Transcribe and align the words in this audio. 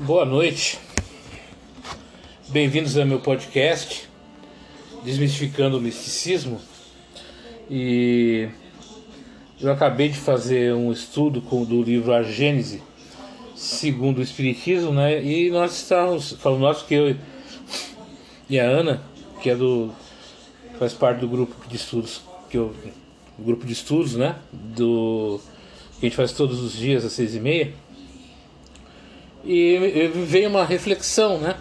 Boa 0.00 0.24
noite. 0.24 0.78
Bem-vindos 2.50 2.96
ao 2.96 3.04
meu 3.04 3.18
podcast 3.18 4.08
Desmistificando 5.02 5.76
o 5.76 5.80
Misticismo. 5.80 6.60
E 7.68 8.48
eu 9.60 9.72
acabei 9.72 10.08
de 10.08 10.16
fazer 10.16 10.72
um 10.72 10.92
estudo 10.92 11.42
com, 11.42 11.64
do 11.64 11.82
livro 11.82 12.12
A 12.12 12.22
Gênese, 12.22 12.80
segundo 13.56 14.18
o 14.18 14.22
Espiritismo, 14.22 14.92
né? 14.92 15.20
E 15.20 15.50
nós 15.50 15.74
estamos 15.74 16.30
falando 16.34 16.60
nós 16.60 16.80
que 16.80 16.94
eu 16.94 17.16
e 18.48 18.60
a 18.60 18.64
Ana, 18.64 19.02
que 19.42 19.50
é 19.50 19.56
do 19.56 19.90
faz 20.78 20.94
parte 20.94 21.18
do 21.18 21.28
grupo 21.28 21.56
de 21.68 21.74
estudos 21.74 22.22
que 22.48 22.56
eu 22.56 22.72
grupo 23.36 23.66
de 23.66 23.72
estudos, 23.72 24.14
né? 24.14 24.36
Do 24.52 25.40
que 25.98 26.06
a 26.06 26.08
gente 26.08 26.16
faz 26.16 26.30
todos 26.30 26.60
os 26.60 26.72
dias 26.72 27.04
às 27.04 27.10
seis 27.10 27.34
e 27.34 27.40
meia. 27.40 27.74
E 29.44 30.10
veio 30.26 30.50
uma 30.50 30.64
reflexão, 30.64 31.38
né? 31.38 31.56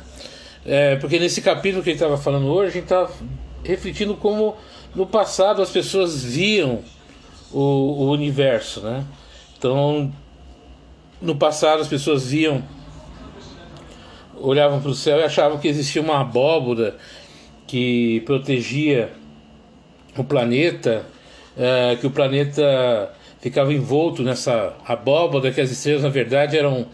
É, 0.65 0.95
porque 0.97 1.19
nesse 1.19 1.41
capítulo 1.41 1.81
que 1.81 1.89
ele 1.89 1.95
estava 1.95 2.17
falando 2.17 2.47
hoje, 2.47 2.69
a 2.69 2.73
gente 2.73 2.83
está 2.83 3.09
refletindo 3.63 4.15
como 4.15 4.55
no 4.93 5.05
passado 5.05 5.61
as 5.61 5.69
pessoas 5.69 6.23
viam 6.23 6.81
o, 7.51 7.59
o 7.59 8.11
universo, 8.11 8.81
né? 8.81 9.05
Então, 9.57 10.11
no 11.21 11.35
passado 11.35 11.81
as 11.81 11.87
pessoas 11.87 12.29
viam, 12.29 12.63
olhavam 14.35 14.81
para 14.81 14.91
o 14.91 14.95
céu 14.95 15.19
e 15.19 15.23
achavam 15.23 15.57
que 15.57 15.67
existia 15.67 16.01
uma 16.01 16.19
abóbora 16.19 16.97
que 17.65 18.21
protegia 18.25 19.11
o 20.17 20.23
planeta, 20.23 21.05
é, 21.57 21.95
que 21.95 22.07
o 22.07 22.11
planeta 22.11 23.11
ficava 23.39 23.73
envolto 23.73 24.23
nessa 24.23 24.75
abóbora, 24.85 25.51
que 25.51 25.61
as 25.61 25.71
estrelas 25.71 26.03
na 26.03 26.09
verdade 26.09 26.57
eram 26.57 26.87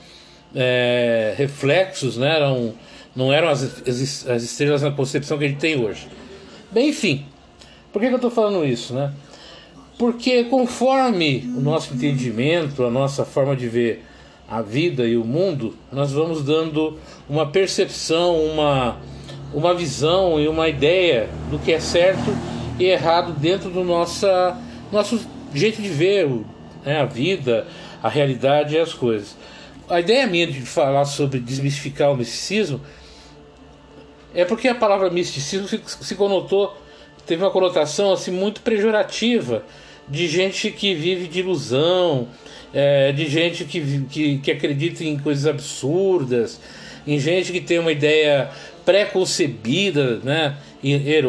é, 0.56 1.34
reflexos, 1.38 2.18
né? 2.18 2.36
eram, 2.36 2.74
não 3.16 3.32
eram 3.32 3.50
as, 3.50 3.64
as, 3.64 4.28
as, 4.28 4.44
estrelas 4.44 4.82
na 4.82 4.92
concepção 4.92 5.38
que 5.38 5.46
a 5.46 5.48
gente 5.48 5.60
tem 5.60 5.80
hoje. 5.80 6.08
Bem, 6.72 6.90
enfim, 6.90 7.26
por 7.92 8.02
que, 8.02 8.08
que 8.08 8.14
eu 8.14 8.18
estou 8.18 8.32
falando 8.32 8.66
isso? 8.66 8.94
Né? 8.94 9.12
Porque 9.98 10.46
conforme 10.46 11.52
o 11.56 11.62
nosso 11.62 11.94
entendimento, 11.94 12.84
a 12.84 12.90
nossa 12.90 13.24
forma 13.24 13.56
de 13.56 13.68
ver 13.68 14.04
a 14.50 14.62
vida 14.62 15.06
e 15.08 15.16
o 15.16 15.24
mundo, 15.24 15.76
nós 15.92 16.12
vamos 16.12 16.44
dando 16.44 16.98
uma 17.30 17.48
percepção, 17.48 18.36
uma, 18.38 18.98
uma 19.54 19.74
visão 19.74 20.40
e 20.40 20.48
uma 20.48 20.68
ideia 20.68 21.30
do 21.50 21.58
que 21.60 21.72
é 21.72 21.80
certo 21.80 22.36
e 22.80 22.86
errado 22.86 23.34
dentro 23.34 23.70
do 23.70 23.84
nossa, 23.84 24.58
nosso 24.92 25.20
jeito 25.54 25.82
de 25.82 25.90
ver 25.90 26.28
né, 26.84 27.02
a 27.02 27.06
vida, 27.06 27.68
a 28.02 28.10
realidade 28.10 28.76
e 28.76 28.80
as 28.80 28.94
coisas. 28.94 29.38
A 29.94 30.00
ideia 30.00 30.26
minha 30.26 30.48
de 30.48 30.60
falar 30.62 31.06
sobre 31.06 31.40
desmistificar 31.40 32.12
o 32.12 32.18
misticismo 32.18 32.82
é 34.34 34.44
porque 34.44 34.68
a 34.68 34.74
palavra 34.74 35.12
misticismo 35.12 35.68
se, 35.68 35.80
se 35.86 36.16
conotou, 36.16 36.76
teve 37.28 37.44
uma 37.44 37.52
conotação 37.52 38.12
assim 38.12 38.32
muito 38.32 38.62
pejorativa 38.62 39.64
de 40.10 40.28
gente 40.28 40.72
que 40.72 40.96
vive 40.96 41.28
de 41.28 41.42
ilusão, 41.42 42.28
é, 42.74 43.12
de 43.12 43.28
gente 43.28 43.66
que, 43.66 44.02
que, 44.10 44.38
que 44.40 44.52
acredita 44.52 45.04
em 45.04 45.16
coisas 45.16 45.46
absurdas, 45.46 46.60
em 47.06 47.20
gente 47.20 47.52
que 47.52 47.62
tem 47.62 47.78
uma 47.78 47.92
ideia 47.92 48.50
pré-concebida, 48.84 50.18
né, 50.24 50.58
er, 50.84 51.24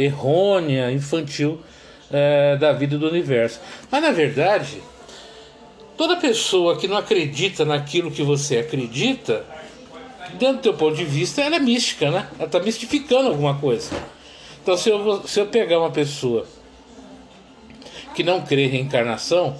errônea, 0.00 0.90
infantil 0.90 1.60
é, 2.10 2.56
da 2.56 2.72
vida 2.72 2.96
do 2.96 3.06
universo. 3.06 3.60
Mas 3.90 4.00
na 4.00 4.12
verdade, 4.12 4.78
toda 5.98 6.16
pessoa 6.16 6.76
que 6.76 6.86
não 6.86 6.96
acredita 6.96 7.64
naquilo 7.64 8.10
que 8.10 8.22
você 8.22 8.58
acredita, 8.58 9.44
dentro 10.34 10.58
do 10.58 10.62
teu 10.62 10.74
ponto 10.74 10.96
de 10.96 11.04
vista, 11.04 11.42
ela 11.42 11.56
é 11.56 11.58
mística, 11.58 12.08
né? 12.08 12.28
Ela 12.36 12.46
está 12.46 12.60
mistificando 12.60 13.28
alguma 13.28 13.58
coisa. 13.58 13.90
Então, 14.62 14.76
se 14.76 14.88
eu, 14.88 15.26
se 15.26 15.40
eu 15.40 15.46
pegar 15.46 15.80
uma 15.80 15.90
pessoa 15.90 16.46
que 18.14 18.22
não 18.22 18.42
crê 18.42 18.66
em 18.66 18.68
reencarnação, 18.68 19.56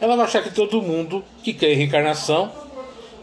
ela 0.00 0.16
vai 0.16 0.26
achar 0.26 0.42
que 0.42 0.50
todo 0.50 0.82
mundo 0.82 1.24
que 1.44 1.54
crê 1.54 1.74
em 1.74 1.76
reencarnação 1.76 2.50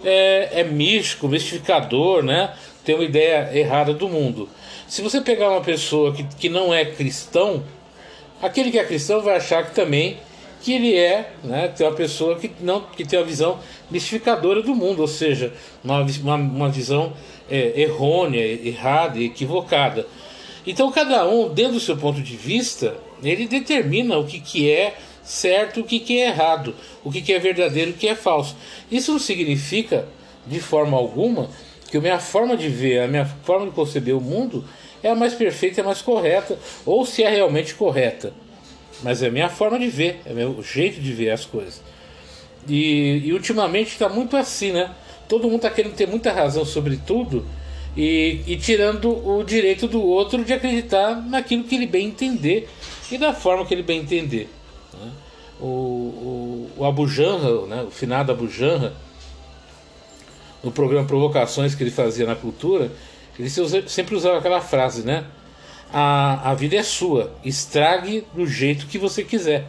é, 0.04 0.62
é 0.62 0.64
místico, 0.64 1.28
mistificador, 1.28 2.24
né? 2.24 2.54
Tem 2.86 2.96
uma 2.96 3.04
ideia 3.04 3.52
errada 3.54 3.94
do 3.94 4.08
mundo. 4.08 4.48
Se 4.88 5.02
você 5.02 5.20
pegar 5.20 5.50
uma 5.50 5.62
pessoa 5.62 6.14
que, 6.14 6.24
que 6.24 6.48
não 6.48 6.74
é 6.74 6.86
cristão, 6.86 7.62
aquele 8.42 8.72
que 8.72 8.80
é 8.80 8.86
cristão 8.86 9.22
vai 9.22 9.36
achar 9.36 9.66
que 9.66 9.76
também 9.76 10.18
que 10.62 10.74
ele 10.74 10.96
é, 10.96 11.34
né, 11.44 11.68
tem 11.70 11.86
uma 11.86 11.96
pessoa 11.96 12.38
que 12.38 12.52
não 12.60 12.82
que 12.82 13.04
tem 13.04 13.18
uma 13.20 13.26
visão 13.26 13.60
mistificadora 13.90 14.62
do 14.62 14.76
mundo, 14.76 15.02
ou 15.02 15.08
seja, 15.08 15.54
uma, 15.84 16.02
uma, 16.02 16.36
uma 16.36 16.70
visão 16.70 17.14
é, 17.50 17.82
errônea, 17.82 18.42
errada, 18.42 19.20
equivocada. 19.20 20.08
Então 20.66 20.92
cada 20.92 21.28
um, 21.28 21.52
dentro 21.54 21.74
do 21.74 21.80
seu 21.80 21.98
ponto 21.98 22.22
de 22.22 22.38
vista, 22.38 22.96
ele 23.24 23.48
determina 23.48 24.18
o 24.18 24.26
que, 24.26 24.40
que 24.40 24.70
é 24.70 24.96
certo, 25.24 25.82
o 25.82 25.84
que, 25.84 26.00
que 26.00 26.20
é 26.20 26.28
errado, 26.28 26.76
o 27.04 27.12
que, 27.12 27.22
que 27.22 27.34
é 27.34 27.40
verdadeiro, 27.40 27.92
o 27.92 27.94
que 27.94 28.08
é 28.08 28.16
falso. 28.16 28.56
Isso 28.92 29.12
não 29.12 29.20
significa, 29.20 30.08
de 30.46 30.60
forma 30.60 30.98
alguma, 30.98 31.50
que 31.90 31.98
a 31.98 32.02
minha 32.02 32.20
forma 32.20 32.56
de 32.56 32.70
ver, 32.70 33.02
a 33.02 33.08
minha 33.08 33.26
forma 33.26 33.66
de 33.66 33.72
conceber 33.72 34.16
o 34.16 34.22
mundo 34.22 34.64
é 35.04 35.10
a 35.10 35.16
mais 35.16 35.34
perfeita, 35.34 35.82
é 35.82 35.84
a 35.84 35.86
mais 35.86 36.02
correta, 36.02 36.58
ou 36.86 37.06
se 37.06 37.24
é 37.24 37.30
realmente 37.30 37.76
correta. 37.76 38.34
Mas 39.04 39.24
é 39.24 39.28
a 39.28 39.32
minha 39.32 39.50
forma 39.50 39.80
de 39.80 39.88
ver, 39.88 40.22
é 40.26 40.32
o 40.32 40.36
meu 40.36 40.64
jeito 40.64 41.00
de 41.02 41.12
ver 41.14 41.32
as 41.32 41.46
coisas. 41.46 41.82
E, 42.68 43.22
e 43.26 43.34
ultimamente 43.34 43.90
está 43.90 44.08
muito 44.08 44.38
assim, 44.38 44.72
né? 44.72 44.92
Todo 45.28 45.46
mundo 45.46 45.58
está 45.58 45.70
querendo 45.70 45.96
ter 45.96 46.08
muita 46.08 46.32
razão 46.32 46.64
sobre 46.66 46.98
tudo 46.98 47.46
e, 47.96 48.42
e, 48.46 48.58
tirando 48.58 49.10
o 49.28 49.44
direito 49.44 49.88
do 49.88 50.02
outro 50.02 50.44
de 50.44 50.54
acreditar 50.54 51.16
naquilo 51.16 51.64
que 51.64 51.76
ele 51.76 51.88
bem 51.88 52.08
entender 52.08 52.70
e 53.12 53.18
da 53.18 53.34
forma 53.34 53.66
que 53.66 53.74
ele 53.74 53.84
bem 53.84 54.02
entender. 54.02 54.50
Né? 54.94 55.12
O, 55.60 55.66
o, 55.66 56.72
o 56.78 56.86
Abu 56.86 57.08
né? 57.68 57.84
o 57.88 57.92
finado 57.92 58.32
Abu 58.32 58.50
Janra, 58.50 58.94
no 60.64 60.72
programa 60.72 61.08
Provocações 61.08 61.74
que 61.76 61.84
ele 61.84 61.92
fazia 61.92 62.26
na 62.26 62.36
cultura, 62.36 62.92
ele 63.40 63.50
sempre 63.88 64.16
usava 64.16 64.38
aquela 64.38 64.62
frase, 64.62 65.04
né? 65.04 65.26
A, 65.94 66.52
a 66.52 66.54
vida 66.54 66.78
é 66.78 66.84
sua, 66.84 67.34
estrague 67.44 68.26
do 68.34 68.48
jeito 68.48 68.88
que 68.88 68.98
você 68.98 69.24
quiser. 69.24 69.68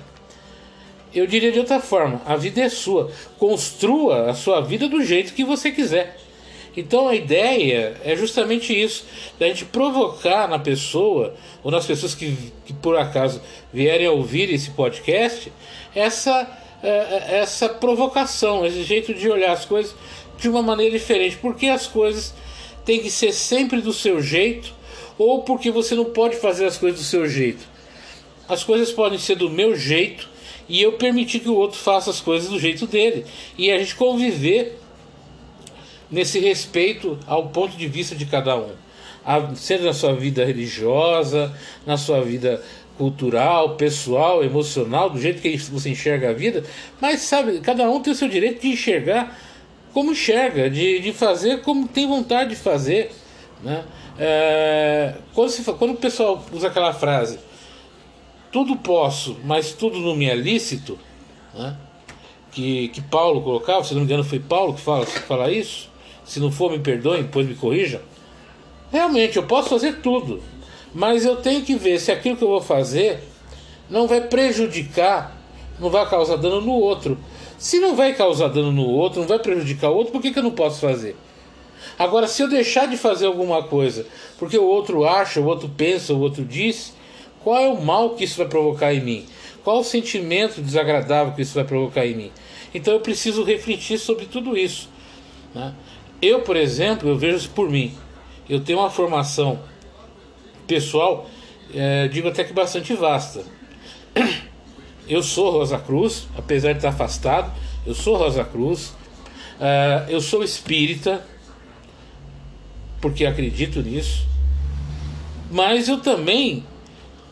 Eu 1.14 1.26
diria 1.26 1.52
de 1.52 1.58
outra 1.58 1.80
forma: 1.80 2.22
a 2.24 2.36
vida 2.36 2.60
é 2.60 2.68
sua, 2.68 3.10
construa 3.38 4.30
a 4.30 4.34
sua 4.34 4.60
vida 4.60 4.88
do 4.88 5.04
jeito 5.04 5.34
que 5.34 5.44
você 5.44 5.70
quiser. 5.70 6.16
Então 6.76 7.08
a 7.08 7.14
ideia 7.14 8.00
é 8.02 8.16
justamente 8.16 8.72
isso, 8.72 9.04
da 9.38 9.46
gente 9.46 9.64
provocar 9.66 10.48
na 10.48 10.58
pessoa, 10.58 11.34
ou 11.62 11.70
nas 11.70 11.84
pessoas 11.84 12.14
que, 12.14 12.34
que 12.64 12.72
por 12.72 12.96
acaso 12.96 13.42
vierem 13.72 14.06
a 14.06 14.12
ouvir 14.12 14.50
esse 14.50 14.70
podcast, 14.70 15.52
essa, 15.94 16.48
é, 16.82 16.88
é, 16.88 17.38
essa 17.40 17.68
provocação, 17.68 18.64
esse 18.64 18.82
jeito 18.84 19.12
de 19.12 19.28
olhar 19.28 19.52
as 19.52 19.66
coisas 19.66 19.94
de 20.38 20.48
uma 20.48 20.62
maneira 20.62 20.98
diferente, 20.98 21.36
porque 21.36 21.66
as 21.66 21.86
coisas 21.86 22.34
têm 22.86 23.00
que 23.00 23.10
ser 23.10 23.32
sempre 23.32 23.82
do 23.82 23.92
seu 23.92 24.22
jeito, 24.22 24.72
ou 25.18 25.42
porque 25.42 25.70
você 25.70 25.94
não 25.94 26.06
pode 26.06 26.36
fazer 26.36 26.66
as 26.66 26.78
coisas 26.78 27.00
do 27.00 27.06
seu 27.06 27.28
jeito. 27.28 27.64
As 28.48 28.64
coisas 28.64 28.90
podem 28.90 29.18
ser 29.18 29.36
do 29.36 29.48
meu 29.48 29.76
jeito 29.76 30.28
e 30.68 30.80
eu 30.82 30.92
permitir 30.92 31.40
que 31.40 31.48
o 31.48 31.54
outro 31.54 31.78
faça 31.78 32.10
as 32.10 32.20
coisas 32.20 32.48
do 32.48 32.58
jeito 32.58 32.86
dele. 32.86 33.24
E 33.56 33.70
a 33.70 33.78
gente 33.78 33.94
conviver 33.94 34.78
nesse 36.10 36.38
respeito 36.38 37.18
ao 37.26 37.48
ponto 37.48 37.76
de 37.76 37.86
vista 37.86 38.14
de 38.14 38.26
cada 38.26 38.56
um. 38.56 38.70
Seja 39.54 39.84
na 39.84 39.94
sua 39.94 40.14
vida 40.14 40.44
religiosa, 40.44 41.54
na 41.86 41.96
sua 41.96 42.20
vida 42.20 42.62
cultural, 42.98 43.76
pessoal, 43.76 44.44
emocional, 44.44 45.08
do 45.08 45.20
jeito 45.20 45.40
que 45.40 45.56
você 45.56 45.90
enxerga 45.90 46.30
a 46.30 46.32
vida, 46.32 46.62
mas 47.00 47.22
sabe, 47.22 47.60
cada 47.60 47.88
um 47.90 48.00
tem 48.00 48.12
o 48.12 48.16
seu 48.16 48.28
direito 48.28 48.60
de 48.60 48.68
enxergar 48.68 49.38
como 49.92 50.12
enxerga, 50.12 50.70
de, 50.70 51.00
de 51.00 51.12
fazer 51.12 51.62
como 51.62 51.88
tem 51.88 52.06
vontade 52.06 52.50
de 52.50 52.56
fazer. 52.56 53.10
Né? 53.62 53.82
É, 54.18 55.14
quando, 55.34 55.50
se, 55.50 55.64
quando 55.64 55.92
o 55.92 55.96
pessoal 55.96 56.44
usa 56.52 56.68
aquela 56.68 56.92
frase, 56.92 57.38
tudo 58.50 58.76
posso, 58.76 59.38
mas 59.44 59.72
tudo 59.72 59.98
não 59.98 60.14
me 60.14 60.26
é 60.26 60.34
lícito, 60.34 60.98
né? 61.54 61.76
que, 62.50 62.88
que 62.88 63.00
Paulo 63.00 63.40
colocava, 63.40 63.82
se 63.82 63.94
não 63.94 64.00
me 64.00 64.06
engano 64.06 64.22
foi 64.22 64.38
Paulo 64.38 64.74
que 64.74 64.80
fala, 64.80 65.06
fala 65.06 65.50
isso, 65.50 65.90
se 66.24 66.38
não 66.38 66.52
for 66.52 66.70
me 66.70 66.78
perdoem, 66.78 67.22
depois 67.22 67.46
me 67.48 67.54
corrijam. 67.54 68.00
Realmente, 68.92 69.38
eu 69.38 69.44
posso 69.44 69.70
fazer 69.70 70.00
tudo, 70.02 70.42
mas 70.94 71.24
eu 71.24 71.36
tenho 71.36 71.62
que 71.62 71.74
ver 71.74 71.98
se 71.98 72.12
aquilo 72.12 72.36
que 72.36 72.44
eu 72.44 72.48
vou 72.48 72.60
fazer 72.60 73.20
não 73.88 74.06
vai 74.06 74.20
prejudicar, 74.20 75.36
não 75.80 75.88
vai 75.88 76.08
causar 76.08 76.36
dano 76.36 76.60
no 76.60 76.72
outro. 76.72 77.18
Se 77.58 77.78
não 77.78 77.96
vai 77.96 78.12
causar 78.12 78.48
dano 78.48 78.70
no 78.70 78.86
outro, 78.86 79.20
não 79.20 79.28
vai 79.28 79.38
prejudicar 79.38 79.90
o 79.90 79.96
outro, 79.96 80.12
por 80.12 80.20
que, 80.20 80.30
que 80.30 80.38
eu 80.38 80.42
não 80.42 80.50
posso 80.50 80.80
fazer? 80.80 81.16
Agora, 81.98 82.26
se 82.26 82.42
eu 82.42 82.48
deixar 82.48 82.86
de 82.86 82.96
fazer 82.96 83.26
alguma 83.26 83.62
coisa 83.62 84.06
porque 84.38 84.58
o 84.58 84.64
outro 84.64 85.06
acha, 85.06 85.40
o 85.40 85.46
outro 85.46 85.68
pensa, 85.68 86.12
o 86.12 86.20
outro 86.20 86.44
diz, 86.44 86.94
qual 87.42 87.58
é 87.58 87.68
o 87.68 87.80
mal 87.80 88.10
que 88.10 88.24
isso 88.24 88.38
vai 88.38 88.46
provocar 88.46 88.92
em 88.92 89.00
mim? 89.00 89.26
Qual 89.62 89.80
o 89.80 89.84
sentimento 89.84 90.60
desagradável 90.60 91.32
que 91.34 91.42
isso 91.42 91.54
vai 91.54 91.64
provocar 91.64 92.06
em 92.06 92.14
mim? 92.14 92.32
Então 92.74 92.94
eu 92.94 93.00
preciso 93.00 93.44
refletir 93.44 93.98
sobre 93.98 94.26
tudo 94.26 94.56
isso. 94.56 94.88
Né? 95.54 95.72
Eu, 96.20 96.40
por 96.40 96.56
exemplo, 96.56 97.08
eu 97.08 97.16
vejo 97.16 97.36
isso 97.36 97.50
por 97.50 97.70
mim. 97.70 97.94
Eu 98.48 98.60
tenho 98.60 98.78
uma 98.78 98.90
formação 98.90 99.60
pessoal, 100.66 101.28
é, 101.74 102.08
digo 102.08 102.28
até 102.28 102.44
que 102.44 102.52
bastante 102.52 102.94
vasta. 102.94 103.44
Eu 105.08 105.22
sou 105.22 105.50
Rosa 105.50 105.78
Cruz, 105.78 106.28
apesar 106.36 106.72
de 106.72 106.78
estar 106.78 106.90
afastado, 106.90 107.52
eu 107.84 107.94
sou 107.94 108.16
Rosa 108.16 108.44
Cruz. 108.44 108.88
Uh, 109.58 110.08
eu 110.08 110.20
sou 110.20 110.42
espírita, 110.42 111.24
porque 113.02 113.26
acredito 113.26 113.82
nisso. 113.82 114.26
Mas 115.50 115.88
eu 115.88 115.98
também 115.98 116.64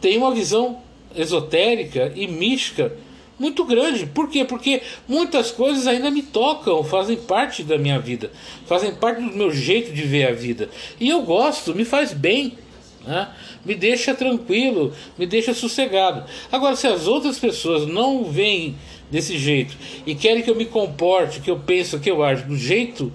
tenho 0.00 0.20
uma 0.20 0.34
visão 0.34 0.78
esotérica 1.16 2.12
e 2.14 2.26
mística 2.26 2.92
muito 3.38 3.64
grande. 3.64 4.04
Por 4.04 4.28
quê? 4.28 4.44
Porque 4.44 4.82
muitas 5.08 5.50
coisas 5.50 5.86
ainda 5.86 6.10
me 6.10 6.22
tocam, 6.22 6.84
fazem 6.84 7.16
parte 7.16 7.62
da 7.62 7.78
minha 7.78 7.98
vida, 7.98 8.30
fazem 8.66 8.94
parte 8.94 9.22
do 9.22 9.34
meu 9.34 9.50
jeito 9.50 9.92
de 9.92 10.02
ver 10.02 10.28
a 10.28 10.32
vida. 10.32 10.68
E 10.98 11.08
eu 11.08 11.22
gosto, 11.22 11.74
me 11.74 11.86
faz 11.86 12.12
bem. 12.12 12.58
Né? 13.06 13.28
Me 13.64 13.74
deixa 13.74 14.12
tranquilo, 14.12 14.92
me 15.16 15.24
deixa 15.24 15.54
sossegado. 15.54 16.24
Agora, 16.52 16.76
se 16.76 16.86
as 16.86 17.06
outras 17.06 17.38
pessoas 17.38 17.86
não 17.86 18.24
veem 18.24 18.76
desse 19.10 19.38
jeito 19.38 19.74
e 20.04 20.14
querem 20.14 20.42
que 20.42 20.50
eu 20.50 20.54
me 20.54 20.66
comporte, 20.66 21.40
que 21.40 21.50
eu 21.50 21.58
pense, 21.58 21.98
que 21.98 22.10
eu 22.10 22.22
ajo 22.22 22.46
do 22.46 22.56
jeito 22.56 23.10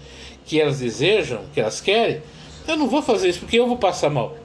que 0.46 0.60
elas 0.60 0.80
desejam, 0.80 1.44
que 1.54 1.60
elas 1.60 1.80
querem, 1.82 2.22
eu 2.68 2.78
não 2.78 2.88
vou 2.88 3.02
fazer 3.02 3.30
isso 3.30 3.40
porque 3.40 3.60
eu 3.60 3.68
vou 3.68 3.78
passar 3.78 4.10
mal. 4.10 4.38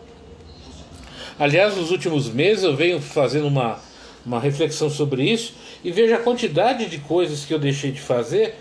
Aliás, 1.39 1.77
nos 1.77 1.91
últimos 1.91 2.29
meses 2.29 2.65
eu 2.65 2.77
venho 2.77 3.01
fazendo 3.01 3.47
uma, 3.47 3.81
uma 4.27 4.39
reflexão 4.39 4.91
sobre 4.91 5.25
isso 5.25 5.55
e 5.83 5.91
vejo 5.91 6.15
a 6.15 6.19
quantidade 6.19 6.87
de 6.87 6.99
coisas 6.99 7.45
que 7.45 7.55
eu 7.55 7.59
deixei 7.59 7.91
de 7.91 8.01
fazer 8.01 8.55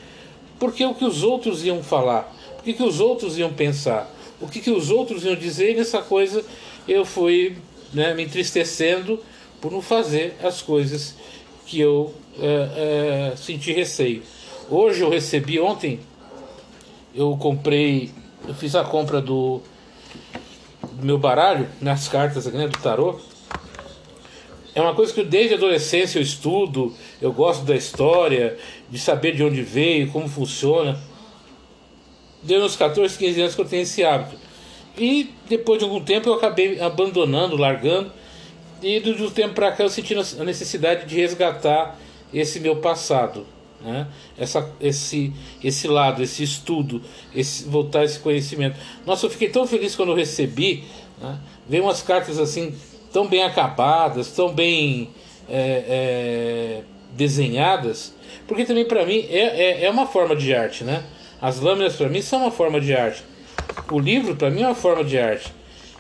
porque 0.60 0.86
o 0.86 0.94
que 0.94 1.06
os 1.06 1.24
outros 1.24 1.66
iam 1.66 1.82
falar, 1.82 2.36
o 2.60 2.62
que, 2.62 2.84
os 2.84 3.00
outros 3.00 3.38
iam 3.38 3.52
pensar, 3.52 4.14
o 4.42 4.48
que, 4.48 4.60
que 4.60 4.70
os 4.70 4.92
outros 4.92 5.24
iam 5.24 5.36
dizer, 5.36 5.72
e 5.72 5.76
nessa 5.76 6.02
coisa 6.02 6.44
eu 6.88 7.06
fui 7.06 7.56
né, 7.94 8.14
me 8.14 8.24
entristecendo 8.24 9.20
por 9.62 9.72
não 9.72 9.82
fazer 9.82 10.36
as 10.44 10.62
coisas 10.62 11.16
que 11.66 11.80
eu 11.80 12.14
é, 12.40 13.32
é, 13.32 13.38
senti 13.38 13.72
receio. 13.72 14.22
Hoje 14.70 15.02
eu 15.02 15.10
recebi, 15.10 15.60
ontem 15.60 16.00
eu 17.16 17.36
comprei, 17.38 18.12
eu 18.48 18.54
fiz 18.54 18.76
a 18.76 18.84
compra 18.84 19.22
do, 19.22 19.62
do 20.94 21.06
meu 21.06 21.18
baralho, 21.18 21.68
nas 21.82 22.08
cartas 22.08 22.48
aqui, 22.48 22.58
né, 22.58 22.68
do 22.68 22.78
tarô. 22.78 23.20
É 24.74 24.82
uma 24.82 24.94
coisa 24.94 25.14
que 25.14 25.24
desde 25.24 25.56
a 25.56 25.58
adolescência 25.58 26.20
eu 26.20 26.24
estudo, 26.24 26.96
eu 27.22 27.34
gosto 27.34 27.66
da 27.66 27.76
história, 27.76 28.58
de 28.90 29.00
saber 29.00 29.36
de 29.36 29.44
onde 29.44 29.62
veio, 29.62 30.12
como 30.12 30.28
funciona. 30.28 30.98
Deu 32.42 32.64
uns 32.64 32.76
14, 32.76 33.18
15 33.18 33.42
anos 33.42 33.56
que 33.56 33.62
eu 33.62 33.66
tenho 33.66 33.82
esse 33.82 34.04
hábito. 34.04 34.38
E 34.98 35.34
depois 35.48 35.80
de 35.80 35.86
algum 35.86 36.02
tempo 36.02 36.30
eu 36.30 36.34
acabei 36.34 36.80
abandonando, 36.80 37.58
largando. 37.58 38.12
E 38.82 39.00
do, 39.00 39.16
do 39.16 39.32
tempo 39.32 39.54
para 39.56 39.72
cá 39.72 39.84
eu 39.84 39.90
senti 39.90 40.14
a 40.16 40.44
necessidade 40.44 41.06
de 41.06 41.16
resgatar 41.16 42.00
esse 42.34 42.60
meu 42.60 42.78
passado, 42.78 43.46
né? 43.82 44.08
Essa, 44.38 44.70
esse, 44.82 45.34
esse 45.64 45.88
lado, 45.88 46.22
esse 46.22 46.44
estudo, 46.44 47.02
esse, 47.34 47.64
voltar 47.66 48.04
esse 48.04 48.20
conhecimento. 48.20 48.78
Nossa, 49.06 49.26
eu 49.26 49.30
fiquei 49.30 49.50
tão 49.50 49.66
feliz 49.66 49.96
quando 49.96 50.10
eu 50.10 50.16
recebi. 50.16 50.84
Né? 51.20 51.40
Veio 51.68 51.84
umas 51.84 52.02
cartas 52.02 52.40
assim 52.40 52.76
tão 53.12 53.28
bem 53.28 53.44
acabadas, 53.44 54.32
tão 54.32 54.54
bem 54.54 55.10
é, 55.50 55.84
é, 55.88 56.82
desenhadas, 57.12 58.14
porque 58.48 58.66
também 58.66 58.86
para 58.86 59.06
mim 59.06 59.26
é, 59.30 59.82
é, 59.82 59.86
é, 59.86 59.90
uma 59.90 60.06
forma 60.06 60.36
de 60.36 60.54
arte, 60.54 60.84
né? 60.84 61.04
As 61.42 61.60
lâminas 61.60 61.96
para 61.96 62.10
mim 62.10 62.22
são 62.22 62.42
uma 62.42 62.52
forma 62.52 62.80
de 62.80 62.94
arte. 62.94 63.24
O 63.92 64.00
livro 64.00 64.36
para 64.36 64.52
mim 64.52 64.62
é 64.62 64.68
uma 64.68 64.76
forma 64.76 65.04
de 65.04 65.18
arte. 65.18 65.54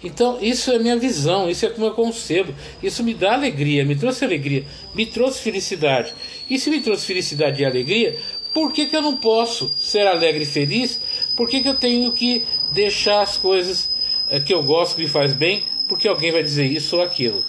Então, 0.03 0.37
isso 0.41 0.71
é 0.71 0.79
minha 0.79 0.97
visão, 0.97 1.49
isso 1.49 1.65
é 1.65 1.69
como 1.69 1.87
eu 1.87 1.93
concebo. 1.93 2.53
Isso 2.81 3.03
me 3.03 3.13
dá 3.13 3.33
alegria, 3.33 3.83
me 3.83 3.95
trouxe 3.95 4.23
alegria, 4.23 4.65
me 4.93 5.05
trouxe 5.05 5.41
felicidade. 5.41 6.13
E 6.49 6.57
se 6.57 6.69
me 6.69 6.81
trouxe 6.81 7.05
felicidade 7.05 7.61
e 7.61 7.65
alegria, 7.65 8.17
por 8.53 8.73
que, 8.73 8.87
que 8.87 8.95
eu 8.95 9.01
não 9.01 9.17
posso 9.17 9.73
ser 9.79 10.07
alegre 10.07 10.43
e 10.43 10.47
feliz? 10.47 10.99
Por 11.35 11.47
que, 11.47 11.61
que 11.61 11.69
eu 11.69 11.75
tenho 11.75 12.11
que 12.11 12.43
deixar 12.71 13.21
as 13.21 13.37
coisas 13.37 13.89
eh, 14.29 14.39
que 14.39 14.53
eu 14.53 14.63
gosto, 14.63 14.95
que 14.95 15.03
me 15.03 15.07
faz 15.07 15.33
bem, 15.33 15.63
porque 15.87 16.07
alguém 16.07 16.31
vai 16.31 16.41
dizer 16.41 16.65
isso 16.65 16.95
ou 16.95 17.03
aquilo? 17.03 17.43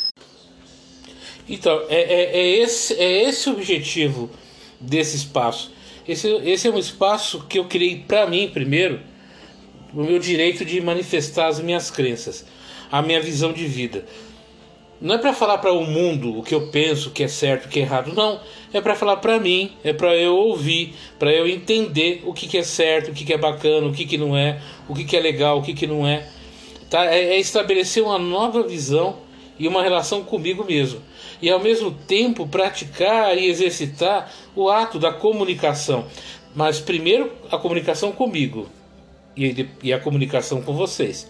Então, 1.49 1.85
é, 1.89 2.01
é, 2.01 2.41
é 2.41 2.49
esse, 2.59 2.95
é 2.95 3.29
esse 3.29 3.49
o 3.49 3.53
objetivo 3.55 4.31
desse 4.79 5.17
espaço. 5.17 5.73
Esse, 6.07 6.29
esse 6.45 6.69
é 6.69 6.71
um 6.71 6.79
espaço 6.79 7.45
que 7.49 7.59
eu 7.59 7.65
criei 7.65 8.05
para 8.07 8.27
mim 8.27 8.49
primeiro 8.49 9.01
o 9.93 10.03
meu 10.03 10.19
direito 10.19 10.65
de 10.65 10.81
manifestar 10.81 11.49
as 11.49 11.61
minhas 11.61 11.91
crenças, 11.91 12.47
a 12.91 13.03
minha 13.03 13.21
visão 13.21 13.53
de 13.53 13.67
vida. 13.67 14.05
Não 15.01 15.15
é 15.15 15.19
para 15.19 15.33
falar 15.33 15.59
para 15.59 15.73
o 15.73 15.85
mundo 15.85 16.39
o 16.39 16.43
que 16.43 16.55
eu 16.55 16.69
penso, 16.69 17.09
o 17.09 17.13
que 17.13 17.23
é 17.23 17.29
certo, 17.29 17.67
o 17.67 17.69
que 17.69 17.79
é 17.81 17.83
errado, 17.83 18.13
não. 18.15 18.39
É 18.73 18.81
para 18.81 18.95
falar 18.95 19.17
para 19.17 19.39
mim, 19.41 19.73
é 19.83 19.93
para 19.93 20.15
eu 20.15 20.37
ouvir, 20.37 20.95
para 21.19 21.33
eu 21.33 21.49
entender 21.49 22.23
o 22.27 22.35
que, 22.35 22.47
que 22.47 22.59
é 22.59 22.63
certo, 22.63 23.11
o 23.11 23.15
que, 23.15 23.25
que 23.25 23.33
é 23.33 23.39
bacana, 23.39 23.87
o 23.87 23.93
que, 23.93 24.05
que 24.05 24.19
não 24.19 24.37
é, 24.37 24.61
o 24.89 24.95
que, 24.95 25.05
que 25.05 25.17
é 25.17 25.21
legal, 25.21 25.59
o 25.59 25.63
que, 25.63 25.73
que 25.73 25.87
não 25.87 26.07
é. 26.07 26.29
Tá? 26.91 27.07
É, 27.07 27.37
é 27.37 27.39
estabelecer 27.39 28.03
uma 28.03 28.19
nova 28.19 28.63
visão 28.63 29.17
e 29.59 29.67
uma 29.67 29.83
relação 29.83 30.23
comigo 30.23 30.65
mesmo. 30.65 31.01
E 31.41 31.49
ao 31.49 31.61
mesmo 31.61 31.91
tempo 31.91 32.47
praticar 32.47 33.39
e 33.39 33.47
exercitar 33.47 34.31
o 34.55 34.69
ato 34.69 34.99
da 34.99 35.13
comunicação. 35.13 36.05
Mas 36.55 36.79
primeiro 36.79 37.33
a 37.51 37.57
comunicação 37.57 38.13
comigo, 38.13 38.69
e, 39.37 39.67
e 39.83 39.93
a 39.93 39.99
comunicação 39.99 40.61
com 40.61 40.75
vocês. 40.75 41.27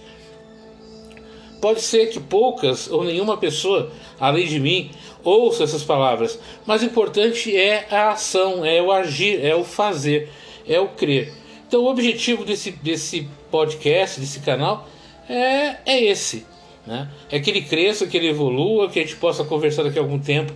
Pode 1.61 1.83
ser 1.83 2.07
que 2.07 2.19
poucas 2.19 2.91
ou 2.91 3.05
nenhuma 3.05 3.37
pessoa, 3.37 3.91
além 4.19 4.47
de 4.47 4.59
mim, 4.59 4.91
ouça 5.23 5.65
essas 5.65 5.83
palavras, 5.83 6.39
mas 6.67 6.83
o 6.83 6.87
importante 6.87 7.55
é 7.55 7.87
a 7.91 8.13
ação, 8.13 8.65
é 8.65 8.81
o 8.81 8.91
agir, 8.91 9.45
é 9.45 9.55
o 9.55 9.63
fazer, 9.63 10.31
é 10.67 10.81
o 10.81 10.89
crer. 10.89 11.33
Então, 11.69 11.83
o 11.83 11.91
objetivo 11.91 12.45
desse, 12.45 12.73
desse 12.73 13.29
podcast, 13.51 14.19
desse 14.19 14.41
canal, 14.41 14.89
é, 15.29 15.77
é 15.87 16.05
esse: 16.05 16.47
né? 16.87 17.09
é 17.31 17.39
que 17.39 17.51
ele 17.51 17.63
cresça, 17.63 18.07
que 18.07 18.17
ele 18.17 18.29
evolua, 18.29 18.89
que 18.89 18.99
a 18.99 19.03
gente 19.03 19.17
possa 19.17 19.45
conversar 19.45 19.83
daqui 19.83 19.99
a 19.99 20.03
algum 20.03 20.19
tempo 20.19 20.53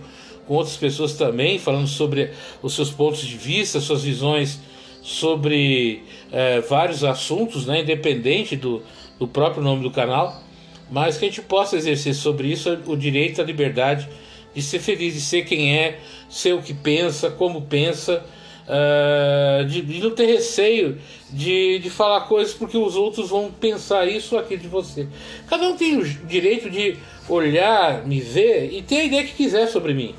com 0.47 0.55
outras 0.55 0.77
pessoas 0.77 1.13
também, 1.13 1.57
falando 1.57 1.87
sobre 1.87 2.31
os 2.61 2.73
seus 2.73 2.91
pontos 2.91 3.21
de 3.21 3.37
vista, 3.37 3.79
suas 3.79 4.03
visões 4.03 4.59
sobre 5.01 6.03
é, 6.31 6.61
vários 6.61 7.03
assuntos, 7.03 7.65
né, 7.65 7.81
independente 7.81 8.55
do, 8.55 8.81
do 9.19 9.27
próprio 9.27 9.63
nome 9.63 9.83
do 9.83 9.91
canal, 9.91 10.41
mas 10.89 11.17
que 11.17 11.25
a 11.25 11.27
gente 11.27 11.41
possa 11.41 11.75
exercer 11.75 12.13
sobre 12.13 12.47
isso 12.47 12.77
o 12.85 12.95
direito 12.95 13.41
à 13.41 13.43
liberdade 13.43 14.07
de 14.53 14.61
ser 14.61 14.79
feliz, 14.79 15.13
de 15.13 15.21
ser 15.21 15.43
quem 15.43 15.77
é, 15.77 15.99
ser 16.29 16.53
o 16.53 16.61
que 16.61 16.73
pensa, 16.73 17.29
como 17.29 17.63
pensa, 17.63 18.23
uh, 18.65 19.65
de, 19.65 19.81
de, 19.81 19.99
não 19.99 20.11
ter 20.11 20.25
receio 20.25 20.97
de, 21.29 21.79
de 21.79 21.89
falar 21.89 22.21
coisas 22.21 22.53
porque 22.53 22.77
os 22.77 22.95
outros 22.95 23.29
vão 23.29 23.51
pensar 23.51 24.07
isso 24.07 24.35
ou 24.35 24.41
aquilo 24.41 24.61
de 24.61 24.67
você. 24.67 25.07
Cada 25.47 25.67
um 25.67 25.75
tem 25.75 25.97
o 25.97 26.03
direito 26.05 26.69
de 26.69 26.97
olhar, 27.27 28.05
me 28.05 28.19
ver 28.21 28.71
e 28.71 28.81
ter 28.81 29.01
a 29.01 29.03
ideia 29.03 29.23
que 29.23 29.33
quiser 29.33 29.67
sobre 29.67 29.93
mim. 29.93 30.15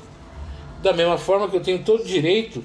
Da 0.83 0.93
mesma 0.93 1.17
forma 1.17 1.49
que 1.49 1.55
eu 1.55 1.61
tenho 1.61 1.79
todo 1.79 2.01
o 2.01 2.05
direito 2.05 2.63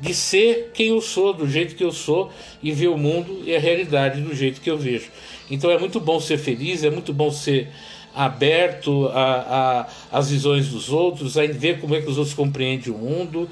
de 0.00 0.14
ser 0.14 0.70
quem 0.72 0.88
eu 0.88 1.00
sou, 1.00 1.32
do 1.32 1.48
jeito 1.48 1.74
que 1.74 1.84
eu 1.84 1.92
sou 1.92 2.30
e 2.62 2.72
ver 2.72 2.88
o 2.88 2.96
mundo 2.96 3.42
e 3.44 3.54
a 3.54 3.60
realidade 3.60 4.20
do 4.20 4.34
jeito 4.34 4.60
que 4.60 4.70
eu 4.70 4.78
vejo. 4.78 5.10
Então 5.50 5.70
é 5.70 5.78
muito 5.78 6.00
bom 6.00 6.18
ser 6.18 6.38
feliz, 6.38 6.82
é 6.82 6.90
muito 6.90 7.12
bom 7.12 7.30
ser 7.30 7.68
aberto 8.14 9.10
às 10.10 10.30
visões 10.30 10.68
dos 10.68 10.90
outros, 10.90 11.36
a 11.36 11.46
ver 11.46 11.80
como 11.80 11.94
é 11.94 12.00
que 12.00 12.08
os 12.08 12.18
outros 12.18 12.34
compreendem 12.34 12.92
o 12.92 12.98
mundo. 12.98 13.48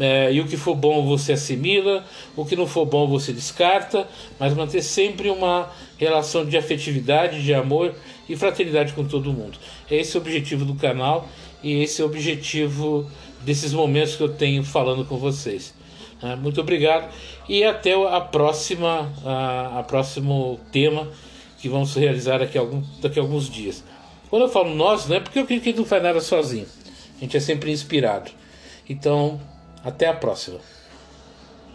É, 0.00 0.32
e 0.32 0.40
o 0.40 0.46
que 0.46 0.56
for 0.56 0.76
bom 0.76 1.04
você 1.04 1.32
assimila, 1.32 2.04
o 2.36 2.44
que 2.44 2.54
não 2.54 2.68
for 2.68 2.86
bom 2.86 3.08
você 3.08 3.32
descarta, 3.32 4.06
mas 4.38 4.54
manter 4.54 4.80
sempre 4.80 5.28
uma 5.28 5.72
relação 5.96 6.46
de 6.46 6.56
afetividade, 6.56 7.42
de 7.42 7.52
amor 7.52 7.92
e 8.28 8.36
fraternidade 8.36 8.92
com 8.92 9.04
todo 9.04 9.32
mundo. 9.32 9.58
Esse 9.90 10.16
é 10.16 10.20
o 10.20 10.22
objetivo 10.22 10.64
do 10.64 10.74
canal 10.76 11.28
e 11.64 11.82
esse 11.82 12.00
é 12.00 12.04
o 12.04 12.06
objetivo 12.06 13.10
desses 13.40 13.72
momentos 13.72 14.14
que 14.14 14.22
eu 14.22 14.28
tenho 14.28 14.62
falando 14.62 15.04
com 15.04 15.16
vocês. 15.16 15.74
Ah, 16.20 16.34
muito 16.36 16.60
obrigado 16.60 17.12
e 17.48 17.62
até 17.62 17.94
a 17.94 18.20
próxima, 18.20 19.12
a, 19.24 19.78
a 19.78 19.82
próximo 19.84 20.58
tema 20.72 21.08
que 21.58 21.68
vamos 21.68 21.94
realizar 21.94 22.38
daqui 22.38 22.58
a, 22.58 22.60
algum, 22.60 22.82
daqui 23.00 23.18
a 23.18 23.22
alguns 23.22 23.48
dias. 23.48 23.84
Quando 24.28 24.42
eu 24.42 24.48
falo 24.48 24.74
nós, 24.74 25.08
não 25.08 25.16
é 25.16 25.20
porque 25.20 25.38
eu 25.38 25.46
creio 25.46 25.60
que 25.60 25.72
não 25.72 25.84
faz 25.84 26.02
nada 26.02 26.20
sozinho. 26.20 26.66
A 27.16 27.20
gente 27.20 27.36
é 27.36 27.40
sempre 27.40 27.70
inspirado. 27.70 28.30
Então, 28.88 29.40
até 29.84 30.06
a 30.06 30.14
próxima. 30.14 30.60